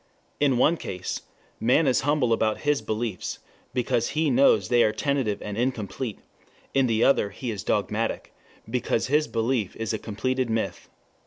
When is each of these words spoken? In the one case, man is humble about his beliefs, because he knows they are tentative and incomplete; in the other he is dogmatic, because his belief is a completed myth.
In 0.39 0.51
the 0.53 0.57
one 0.57 0.77
case, 0.77 1.21
man 1.59 1.85
is 1.85 2.01
humble 2.01 2.33
about 2.33 2.61
his 2.61 2.81
beliefs, 2.81 3.37
because 3.71 4.09
he 4.17 4.31
knows 4.31 4.67
they 4.69 4.81
are 4.81 4.91
tentative 4.91 5.39
and 5.43 5.55
incomplete; 5.55 6.17
in 6.73 6.87
the 6.87 7.03
other 7.03 7.29
he 7.29 7.51
is 7.51 7.63
dogmatic, 7.63 8.33
because 8.67 9.05
his 9.09 9.27
belief 9.27 9.75
is 9.75 9.93
a 9.93 9.99
completed 9.99 10.49
myth. 10.49 10.89